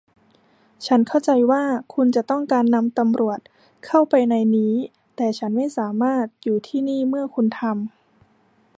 [0.85, 1.63] ฉันเข้าใจว่า
[1.93, 3.39] คุณจะต้องการนำตำรวจ
[3.85, 4.73] เข้าไปในนี้
[5.15, 7.73] แต่ฉันไม่สามารถอยู่ที่นี่เมื่อคุณทำ